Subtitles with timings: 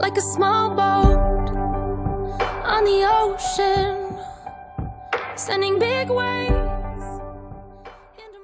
[0.00, 1.50] like a small boat
[2.64, 4.14] on the ocean,
[5.36, 6.54] sending big waves.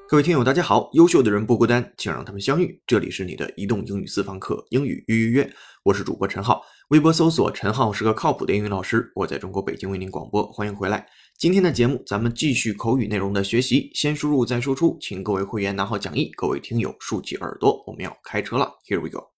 [0.09, 0.91] 各位听友，大家好！
[0.93, 2.81] 优秀的人不孤单，请让他们相遇。
[2.87, 5.49] 这里是你的移动英语私房课英语预约，
[5.85, 6.61] 我是主播陈浩。
[6.89, 11.07] 微博搜索“陈浩是个靠谱的英语老师”，我在中国北京为您广播，欢迎回来。
[11.39, 18.73] 今天的节目，咱们继续口语内容的学习，先输入再输出，请各位会员拿好讲义，各位听友竖起耳朵，我们要开车了。
[18.89, 19.34] Here we go.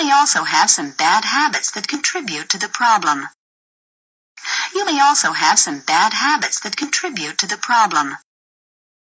[0.00, 3.28] may also have some bad habits that contribute to the problem.
[4.74, 8.16] You may also have some bad habits that contribute to the problem.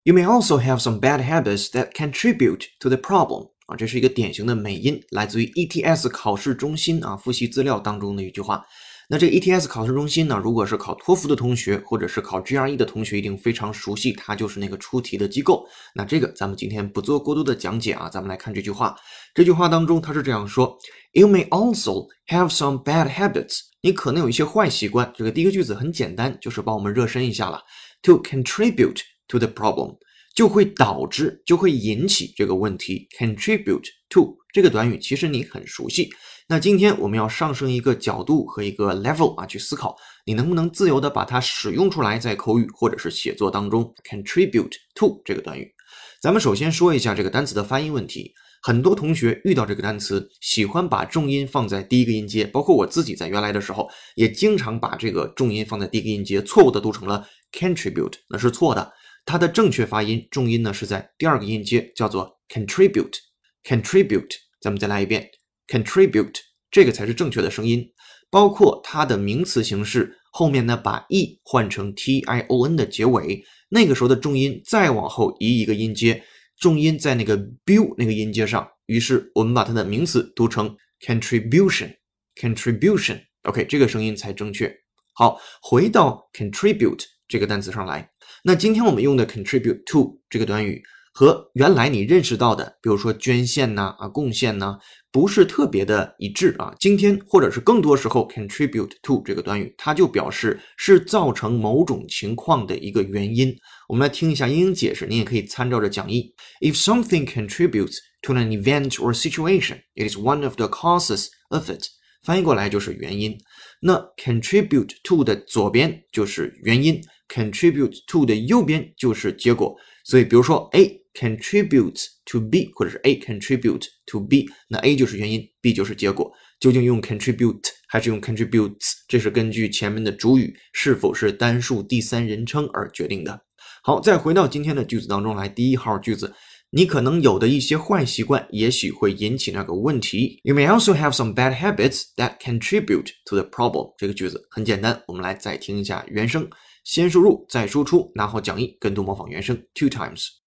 [0.03, 3.52] You may also have some bad habits that contribute to the problem.
[3.67, 8.66] 啊，这是一个典型的美音，来自于 ETS 考试中心啊复习资料当中的一句话。
[9.12, 15.68] 那这个 ETS 考试中心呢，如果是考托福的同学，或者是考 GRE 的同学，一定非常熟悉，它就是那个出题的机构。
[15.94, 18.96] 那这个咱们今天不做过多的讲解啊，咱们来看这句话。
[19.34, 20.78] 这句话当中，它是这样说
[21.12, 23.58] ：You may also have some bad habits。
[23.82, 25.12] 你可能有一些坏习惯。
[25.14, 27.60] 这个第一个句子很简单，就是帮我们热身一下了。
[28.04, 29.98] To contribute to the problem。
[30.34, 33.06] 就会导致，就会引起这个问题。
[33.19, 36.10] contribute to 这个短语其实你很熟悉。
[36.53, 43.91] 那今天我们要上升一个角度和一个 level 啊，去思考你能不能自由的把它使用出来，在口语或者是写作当中。
[44.06, 45.72] contribute to 这个短语，
[46.20, 48.34] 咱们首先说一下这个单词的发音问题。
[48.61, 58.92] 很多同学遇到这个单词，喜欢把重音放在第一个音节，包括我自己在原来的时候，也经常把这个重音放在第一个音节，错误的读成了 contribute，那是错的。
[59.25, 64.33] 它的正确发音重音呢是在第二个音阶，叫做 contribute，contribute。
[64.61, 65.31] 咱们再来一遍
[65.73, 66.34] ，contribute，
[66.70, 67.91] 这个才是正确的声音。
[68.31, 76.25] 包括它的名词形式后面呢，把 e 换成 t i o n 的结尾，那个时候的重音再往后移一个音阶，
[76.59, 78.67] 重音在那个 bu 那个音阶上。
[78.87, 83.20] 于是我们把它的名词读成 contribution，contribution。
[83.43, 84.75] OK，这个声音才正确。
[85.15, 88.11] 好，回到 contribute 这个单词上来。
[88.43, 90.82] 那今天我们用的 contribute to 这个短语
[91.15, 94.78] 和原来你认识到的，比如说捐献呐啊贡献呐，
[95.11, 96.75] 不是特别的一致啊。
[96.81, 103.55] 今天或者是更多时候，contribute to 这个短语，它就表示是造成某种情况的一个原因。
[103.89, 106.34] 我们来听一下英英解释，你也可以参照着讲义。
[106.61, 111.84] If something contributes to an event or situation, it is one of the causes of it。
[112.23, 113.37] 翻译过来就是原因。
[113.81, 117.03] 那 contribute to 的左边就是原因。
[117.29, 119.75] contribute to 的右边就是结果，
[120.05, 120.81] 所以比如说哎
[121.15, 126.33] contributes to B，或者是 A contribute to B，那 A 就是原因，B 就是结果。
[126.61, 133.41] 究竟用 contribute 还是用 contributes，这是根据前面的主语是否是单数第三人称而决定的。
[133.83, 136.33] 好，再回到今天的句子当中来，第一号句子，
[136.71, 140.41] 你可能有的一些坏习惯，也许会引起那个问题。
[140.44, 143.94] You may also have some bad habits that contribute to the problem。
[143.99, 146.49] 这个句子很简单，我们来再听一下原声。
[146.84, 150.41] 先输入，再输出，拿好讲义，跟读模仿原声 two times。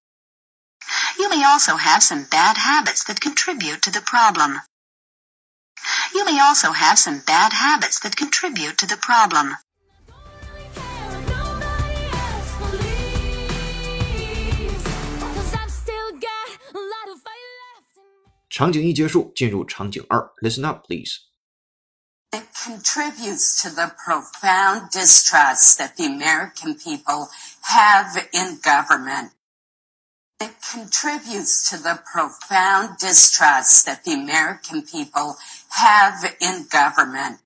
[1.17, 4.59] You may also have some bad habits that contribute to the problem.
[6.13, 9.55] You may also have some bad habits that contribute to the problem.
[20.41, 21.19] Listen up, please.
[22.33, 27.29] It contributes to the profound distrust that the American people
[27.61, 29.34] have in government
[30.38, 35.36] It contributes to the profound distrust that the American people
[35.68, 37.40] have in government.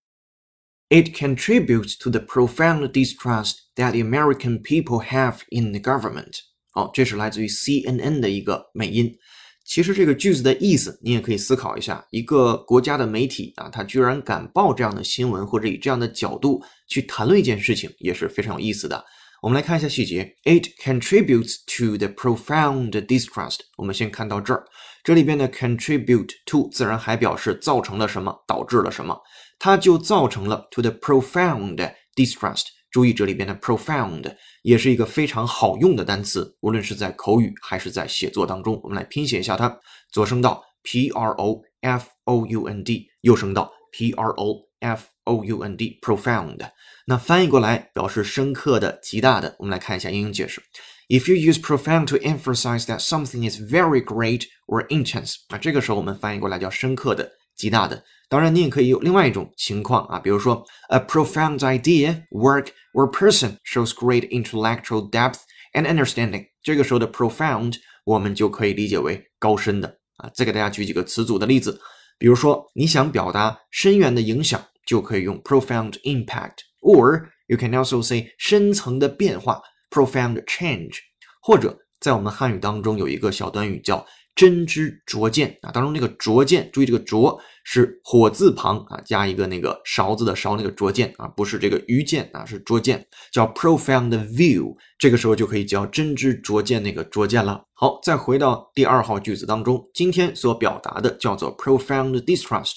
[0.89, 6.39] It contributes to the profound distrust that the American people have in the government.
[6.71, 9.19] 好，这是来自于 CNN 的一个美音。
[9.65, 19.05] 其实这个句子的意思，你也可以思考一下：一个国家的媒体啊，他居然敢报这样的新闻，或者以这样的角度去谈论一件事情，也是非常有意思的。
[19.42, 20.36] 我们来看一下细节。
[20.44, 23.60] It contributes to the profound distrust。
[23.78, 24.66] 我们先看到这儿，
[25.04, 29.18] 这里边的 contribute to 自然还表示造成了什么，导致了什么，
[29.58, 32.66] 它就造成了 to the profound distrust。
[32.92, 38.80] 注意这里边的 profound 也是一个非常好用的单词，无论是在口语还是在写作当中。
[38.84, 39.74] 我们来拼写一下它，
[40.12, 45.77] 左声道 p r o f o u n d，右声道 p r o f o u n
[45.77, 46.59] d，profound。
[47.07, 49.57] 那翻译过来表示深刻的、极大的。
[49.59, 50.63] 我们来看一下英英解释：
[51.09, 58.03] If you use profound to emphasize that something is very great or intense，啊，这个时候我们翻译过来叫深刻的、极大的。
[58.31, 65.41] 当然，你也可以有另外一种情况啊，比如说，a profound idea, work or person shows great intellectual depth
[65.75, 66.47] and understanding。
[66.63, 67.75] 这个时候的 profound
[68.05, 70.31] 我们就可以理解为高深的啊。
[70.35, 71.79] 再给大家举几个词组的例子
[72.20, 80.98] 比如说，你想表达深远的影响，就可以用 profound impact，or you can also say 深层的变化 profound change，
[81.42, 84.06] 或者在我们汉语当中有一个小短语叫
[84.40, 97.66] 真知灼见啊，当中那个灼见，注意这个灼是火字旁啊加一个那个勺子的勺那个灼见啊，不是这个鱼见啊，是灼见，叫 profound view，这个时候就可以叫真知灼见那个灼见了。
[97.74, 102.76] 好，再回到第二号句子当中，今天所表达的叫做 profound distrust，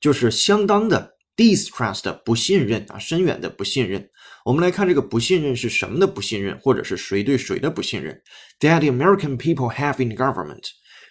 [0.00, 4.04] 就是相当的 distrust 不信任啊，深远的不信任。
[4.44, 8.20] 我们来看这个不信任是什么的不信任，或者是谁对谁的不信任
[8.58, 10.64] ？That the American people have in government。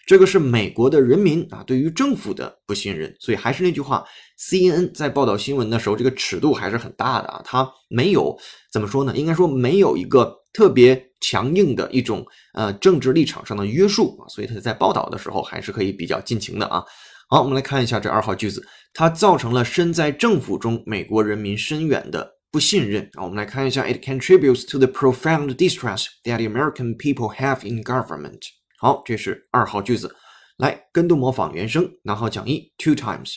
[0.05, 4.05] 这个是美国的人民啊对于政府的不信任，所以还是那句话
[4.37, 8.37] ，CNN 在报道新闻的时候，这个尺度还是很大的啊，它没有
[8.71, 9.15] 怎么说呢？
[9.15, 16.83] 应该说没有一个特别强硬的一种呃政治立场上的约束啊，所以他在报道的时候还是可以比较尽情的啊。
[17.29, 18.61] 好，我们来看一下这二号句子，
[18.93, 23.23] 它造成了身在政府中美国人民深远的不信任啊。
[23.23, 28.41] 我们来看一下，It contributes to the profound distrust that the American people have in government。
[28.82, 30.16] 好，这是二号句子，
[30.56, 33.36] 来跟读模仿原声，拿好讲义 two times。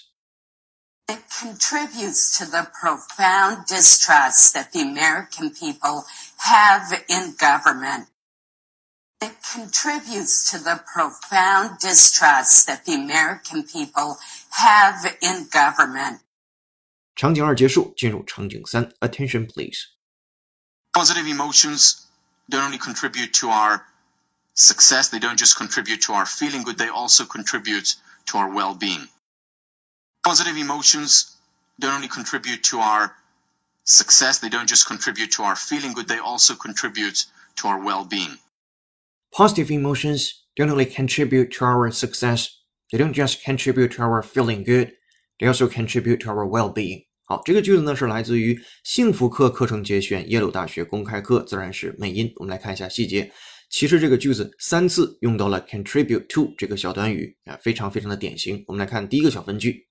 [1.08, 6.06] It contributes to the profound distrust that the American people
[6.38, 8.08] have in government.
[9.20, 14.18] It contributes to the profound distrust that the American people
[14.52, 16.22] have in government.
[17.16, 19.88] 场景二结束，进入场景三，Attention please。
[20.94, 22.06] positive emotions
[22.50, 23.82] don't only contribute to our
[24.56, 27.96] success, they don't just contribute to our feeling good, they also contribute
[28.28, 29.08] to our well being.
[30.24, 31.38] Positive emotions
[31.80, 33.16] don't only contribute to our
[33.84, 38.06] success, they don't just contribute to our feeling good, they also contribute to our well
[38.06, 38.38] being.
[39.32, 42.50] Positive emotions don't only contribute to our success,
[42.92, 44.92] they don't just contribute to our feeling good,
[45.40, 47.06] they also contribute to our well-being.
[47.24, 52.32] 好，这个句子呢是来自于幸福课课程节选耶鲁大学公开课自然史美音。
[52.36, 53.32] 我们来看一下细节。
[53.69, 58.65] 其实这个句子三次用到了 contribute to 这个小短语啊，非常非常的典型。
[58.67, 59.87] 我们来看第一个小分句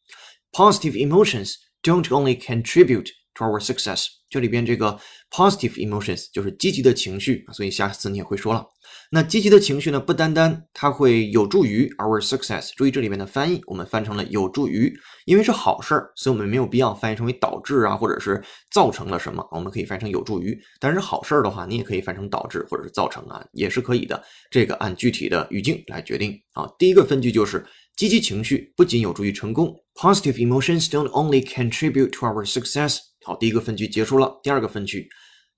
[0.51, 4.07] ，Positive emotions don't only contribute to our success。
[4.29, 4.99] 这里边这个
[5.29, 8.65] positive emotions 就是积极的情绪，所以下次你也会说了。
[9.11, 14.93] 那积极的情绪呢，不单单它会有助于 our success，注意这里面的翻译，我们翻成了有助于，
[15.25, 20.59] 因为是好事儿，所以我们没有必要翻译成为导致啊，或者是造成了什么，我们可以翻译成有助于。
[20.79, 24.21] 但是好事儿的话，你也可以翻成导致或者是造成啊，也是可以的。
[24.49, 26.67] 这个按具体的语境来决定啊。
[26.77, 27.65] 第一个分句就是
[27.95, 32.97] 积极情绪不仅有助于成功，positive emotions don't only contribute to our success。
[33.25, 35.09] 好，第一个分句结束了，第二个分句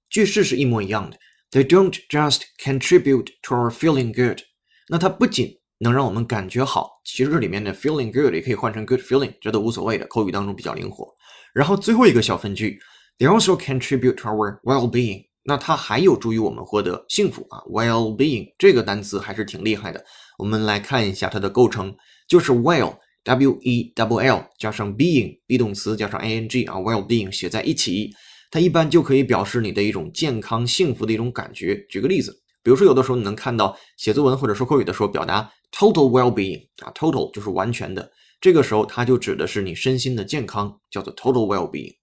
[0.10, 1.18] 句式是一模一样的。
[1.52, 4.40] They don't just contribute to our feeling good。
[4.88, 11.06] 那它不仅能让我们感觉好，其实这里面的 feeling good 也可以换成 good feeling，这都无所谓的，口语当中比较灵活。
[11.54, 12.80] 然后最后一个小分句
[13.18, 15.26] ，They also contribute to our well-being。
[15.44, 20.06] 那它还有助于我们获得幸福啊，well-being 这个单词还是挺厉害的。
[20.38, 21.94] 我们来看一下它的构成，
[22.30, 22.98] 就是 well。
[23.28, 28.10] W E W L 加上 being be 动词加上 ing 啊，well-being 写在一起，
[28.50, 31.76] 它一般就可以表示你的一种健康、幸福的一种感觉。
[31.90, 32.34] 举个例子，
[32.64, 41.96] 比如说有的时候你能看到写作文或者说口语的时候表达 total well-being 啊，total 就是完全的，这个时候它就指的是你身心的健康，叫做 total well-being。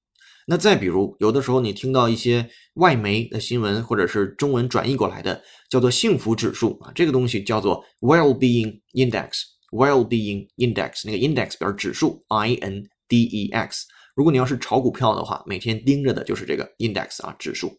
[0.46, 9.53] 那再比如，有的时候你听到一些外媒的新闻或者是中文转译过来的，叫做幸福指数啊，这个东西叫做 well-being index。
[9.73, 13.85] Well-being index 那个 index 表示指数，I N D E X。
[14.15, 17.71] 如果你要是炒股票的话，每天盯着的就是这个 index 啊指数。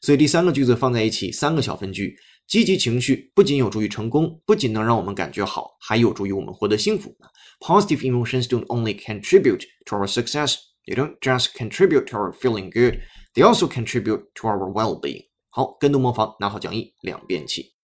[0.00, 7.16] 所以第三个句子放在一起，三个小分句，积极情绪不仅有助于成功，不仅能让我们感觉好，还有助于我们获得幸福。
[7.60, 10.56] Positive emotions don't only contribute to our success,
[10.86, 13.00] they don't just contribute to our feeling good,
[13.34, 15.26] they also contribute to our well-being。
[15.48, 17.74] 好，跟读模仿，拿好讲义，两遍起。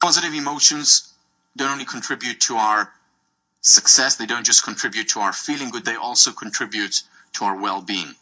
[0.00, 1.00] Positive emotions
[1.56, 2.88] don't only contribute to our
[3.60, 7.02] success, they don't just contribute to our feeling good, they also contribute
[7.32, 8.14] to our well being.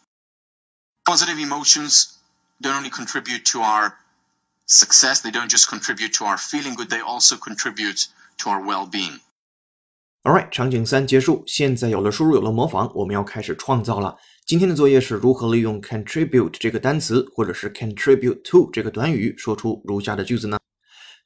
[1.05, 2.17] Positive emotions
[2.59, 3.93] don't only contribute to our
[4.65, 8.07] success, they don't just contribute to our feeling good, they also contribute
[8.37, 9.19] to our well being.
[10.23, 14.17] Alright，场景三结束，现在有了输入，有了模仿，我们要开始创造了。
[14.45, 20.57] 今天的作业是如何利用 contribute 这个单词，或者是 contribute to 这个短语，说出如下的句子呢？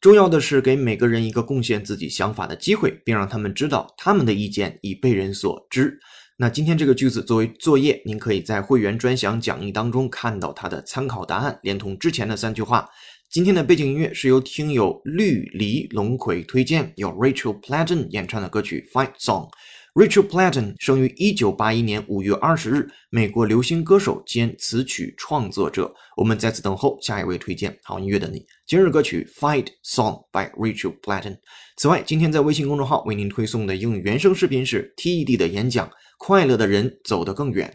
[0.06, 5.98] 重要的是给每个人一个贡献自己想法的机会，并让他们知道他们的意见已被人所知。
[6.36, 12.88] 那今天这个句子作为作业，您可以在会员专享讲义当中看到它的参考答案，连同之前的三句话。
[13.28, 19.48] 今天的背景音乐是由听友绿篱龙葵推荐，由 Rachel Platten 演唱的歌曲《Fight Song》。
[19.96, 25.90] Rachel Platten 生于一九八一年五月二十日，美国流行歌手兼词曲创作者。
[26.18, 28.44] 我们在此等候下一位推荐好音乐的你。
[28.66, 31.38] 今日歌曲《Fight Song》by Rachel Platten。
[31.78, 37.74] 此外，今天在微信公众号为您推送的英语原声视频是 TED 的演讲：快乐的人走得更远。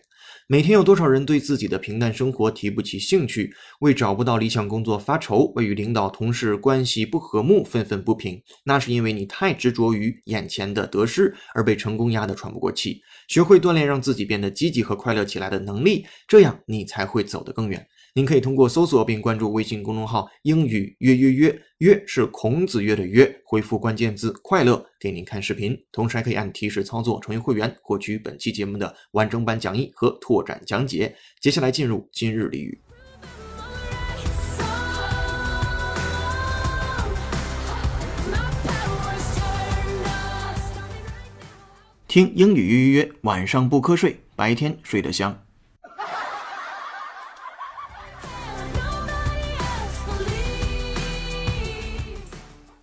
[0.51, 8.37] 每天有多少人对自己的平淡生活提不起兴趣，为找不到理想工作发愁，为与领导同事关系不和睦愤愤不平？
[8.65, 13.01] 那是因为你太执着于眼前的得失，而被成功压得喘不过气。
[13.29, 17.87] 学会锻炼让自己变得积极和快乐起来的能力，这样你才会走得更远。
[18.13, 31.15] 您可以通过搜索并关注微信公众号“英语约约约”，约是孔子约的约，回复关键字“快乐”给您看视频，同时还可以按提示操作成为会员，获取本期节目的完整版讲义和拓展讲解。
[31.39, 32.81] 接下来进入今日俚语，
[42.09, 45.45] 听英语约约约，晚上不瞌睡，白天睡得香。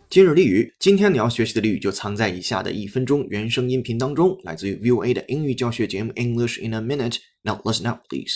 [0.10, 8.34] 今日俚语，今天你要学习的俚语就藏在以下的一分钟原声音频当中，来自于 VOA 的英语教学节目 English in a Minute。Now listen up, please.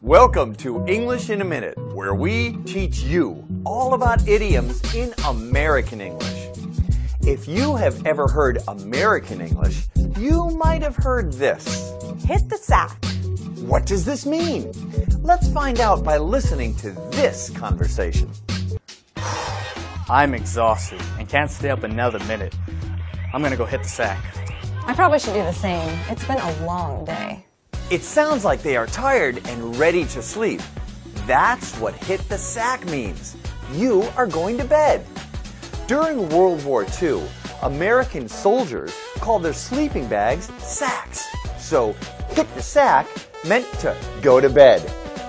[0.00, 6.00] Welcome to English in a Minute, where we teach you all about idioms in American
[6.00, 6.50] English.
[7.22, 9.88] If you have ever heard American English,
[10.18, 11.92] you might have heard this.
[12.26, 12.98] Hit the sack.
[13.61, 14.71] what does this mean?
[15.23, 18.29] Let's find out by listening to this conversation.
[20.09, 22.55] I'm exhausted and can't stay up another minute.
[23.33, 24.23] I'm gonna go hit the sack.
[24.85, 25.99] I probably should do the same.
[26.07, 27.43] It's been a long day.
[27.89, 30.61] It sounds like they are tired and ready to sleep.
[31.25, 33.35] That's what hit the sack means.
[33.73, 35.03] You are going to bed.
[35.87, 37.23] During World War II,
[37.63, 41.25] American soldiers called their sleeping bags sacks.
[41.57, 41.93] So,
[42.29, 43.07] hit the sack
[43.44, 44.80] meant to go to bed.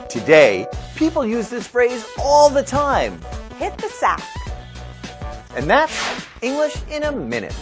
[0.10, 3.14] Today, people use this phrase all the time.
[3.60, 4.22] Hit the sack.
[5.56, 5.94] And that's
[6.42, 7.54] English in a minute.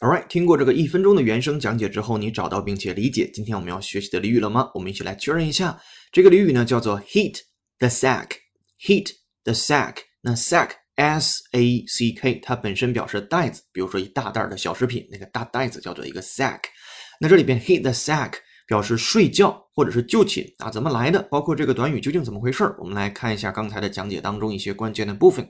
[0.00, 4.70] Alright，听过这个一分钟的原声讲解之后，你找到并且理解今天我们要学习的俚语了吗？
[4.74, 5.80] 我们一起来确认一下。
[6.12, 7.38] 这个俚语呢叫做 heat
[7.78, 9.12] the sack。heat
[9.44, 9.98] the sack。
[10.20, 16.60] 那 sack S A C K 它本身表示袋子，比如说一大袋的小食品，那个大袋子叫做一个 sack。
[17.20, 18.34] 那这里边 hit the sack
[18.66, 21.20] 表示睡觉或者是就寝啊，怎么来的？
[21.30, 22.74] 包括这个短语究竟怎么回事？
[22.78, 25.46] 我们来看一下刚才的讲解当中一些关键的部分。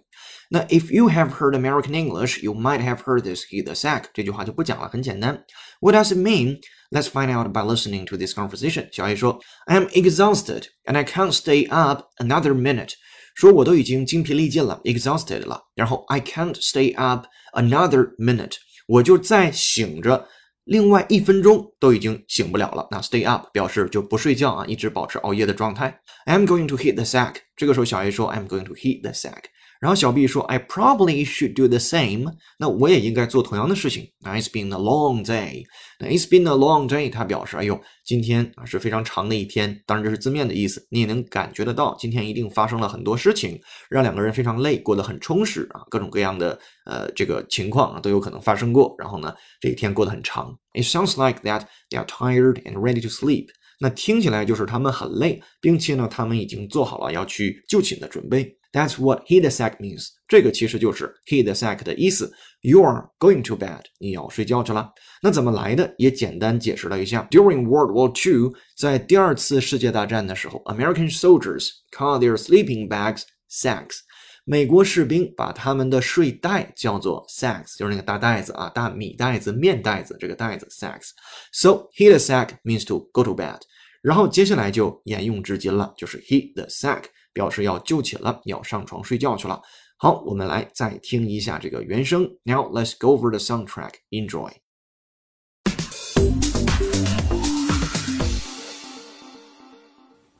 [0.50, 4.04] 那 If you have heard American English, you might have heard this hit the sack
[4.12, 5.44] 这句话就不讲了，很简单。
[5.80, 6.60] What does it mean?
[6.90, 8.88] Let's find out by listening to this conversation.
[8.92, 12.92] 小 A 说，I'm exhausted and I can't stay up another minute.
[13.39, 18.55] 说我都已经精疲力尽了，exhausted 了，然后 I can't stay up another minute，
[18.85, 20.27] 我就再醒着。
[20.65, 22.85] 另外一分钟都已经醒不了了。
[22.91, 26.01] 那 stay up 表示就不睡觉啊，一直保持熬夜的状态。
[26.25, 27.35] I'm going to hit the sack。
[27.55, 29.43] 这个时候小 A 说 I'm going to hit the sack。
[29.79, 32.33] 然后小 B 说 I probably should do the same。
[32.57, 34.11] 那我也应该做同样的事情。
[34.19, 35.63] 那 It's been a long day。
[35.99, 39.81] 那 It's been a long day，它表示哎呦，今天啊是非常长的一天。
[39.85, 43.59] 当然这是字面的意思，你也能感觉得到，今天一定发生了很多事情，
[43.89, 48.93] 让两个人非常累，过得很充实啊，各种各样的呃这个情况啊都有可能发生过。
[48.99, 50.57] 然后呢，这一天过得很长。
[50.73, 53.47] It sounds like that they are tired and ready to sleep。
[53.81, 58.58] 那听起来就是他们很累，并且呢，他们已经做好了要去就寝的准备。
[58.72, 60.08] That's what hit the sack means。
[60.26, 62.32] 这个其实就是 hit the sack 的意思。
[62.60, 64.90] You are going to bed，你要睡觉去了。
[65.22, 65.94] 那怎么来的？
[65.96, 67.28] 也简单解释了一下。
[67.30, 73.98] During World War II，在第二次世界大战的时候，American soldiers call their sleeping bags sacks。
[74.44, 83.60] 美国士兵把他们的睡袋叫做 sacks，就是那个大袋子啊，大米袋子、面袋子这个袋子 sacks。So hit the sack means to go to bed。
[84.02, 87.04] 然后接下来就沿用至今了，就是 hit the sack。
[87.38, 89.60] 表示要就寝了，要上床睡觉去了。
[89.96, 92.28] 好，我们来再听一下这个原声。
[92.42, 93.94] Now let's go over the soundtrack.
[94.10, 94.50] Enjoy.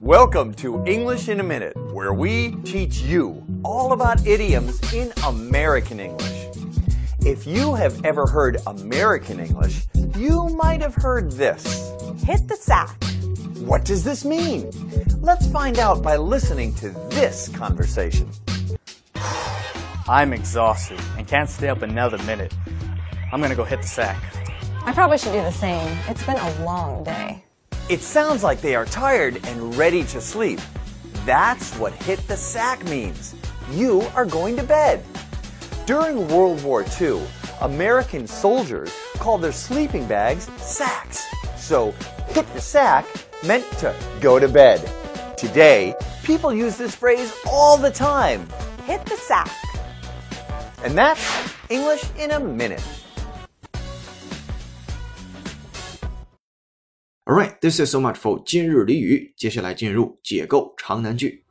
[0.01, 5.99] Welcome to English in a Minute, where we teach you all about idioms in American
[5.99, 6.45] English.
[7.21, 9.87] If you have ever heard American English,
[10.19, 11.91] you might have heard this.
[12.27, 12.99] Hit the sack.
[13.60, 14.72] What does this mean?
[15.22, 18.30] Let's find out by listening to this conversation.
[20.08, 22.54] I'm exhausted and can't stay up another minute.
[23.34, 24.24] I'm gonna go hit the sack.
[24.86, 25.98] I probably should do the same.
[26.08, 27.44] It's been a long day.
[27.90, 30.62] It sounds like they are tired and ready to sleep.
[31.26, 33.36] That's what hit the sack means.
[33.72, 35.04] You are going to bed.
[35.86, 37.22] During World War II,
[37.62, 41.26] American soldiers called their sleeping bags sacks.
[41.58, 41.92] So,
[42.30, 43.06] hit the sack
[43.45, 44.81] meant to go to bed.
[45.37, 48.47] Today, people use this phrase all the time.
[48.85, 49.51] Hit the sack.
[50.85, 51.23] And that's
[51.71, 52.83] English in a minute.
[57.27, 59.35] Alright, this is so much for 今日俚语。
[59.37, 61.45] 接下来进入解构长难句。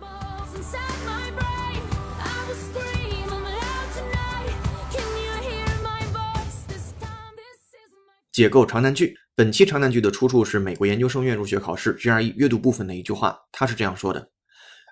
[0.00, 1.82] balls inside my brain.
[2.18, 4.54] I will scream I'm loud tonight.
[4.92, 6.64] Can you hear my voice?
[6.68, 8.14] This time, this is my.
[8.32, 9.16] 解构长难句。
[9.34, 14.30] 本期长难句的出处是美国研究生院入学考试 GRE 阅读部分的一句话，它是这样说的：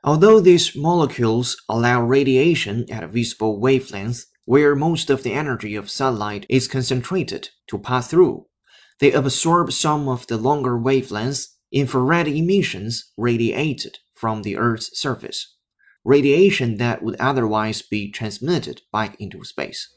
[0.03, 6.45] Although these molecules allow radiation at visible wavelengths, where most of the energy of sunlight
[6.49, 8.47] is concentrated to pass through,
[8.99, 15.57] they absorb some of the longer wavelengths infrared emissions radiated from the Earth's surface,
[16.05, 19.89] radiation that would otherwise be transmitted back into space.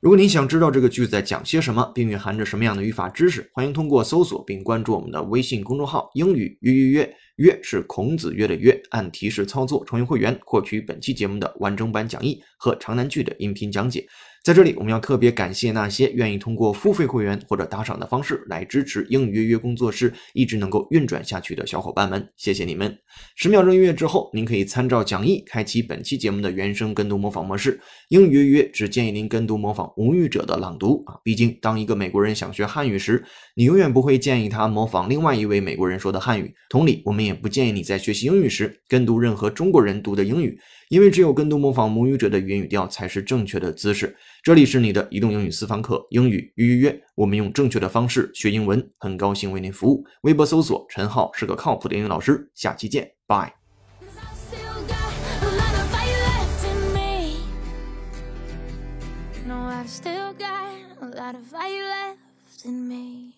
[0.00, 14.06] 如果您想知道这个句子在讲些什么，并蕴含着什么样的语法知识，欢迎通过搜索并关注我们的微信公众号“英语约约约”，约是孔子约的约，按提示操作成为会员，获取本期节目的完整版讲义和长难句的音频讲解。
[14.48, 22.96] 在这里，我们要特别感谢那些愿意通过付费会员或者打赏的方式来支持英语约约工作室一直能够运转下去的小伙伴们，谢谢你们！
[23.36, 27.78] 十秒钟音乐之后，您可以参照讲义开启本期节目的原声跟读模仿模式。
[28.08, 33.22] 英语约约只建议您跟读模仿母语者的朗读啊，毕竟当一个美国人想学汉语时，
[33.54, 36.54] 你永远不会建议他模仿另外一位美国人说的汉语。
[36.70, 44.16] 同理，我们也不建议你在学习英语时跟读任何中国人读的英语，因为只有跟读模仿母语者的语言语调才是正确的姿势。
[44.42, 50.04] 这里是你的移动英语私房课，英语约约，我们用正确的方式学英文，很高兴为您服务。
[50.22, 53.54] 微博搜索陈浩是个靠谱的英语老师，下期见，拜。
[54.00, 57.36] Cause I've still got a lot of fire left in me.
[59.46, 60.72] No, I've still got
[61.02, 63.37] a lot of fire left in me.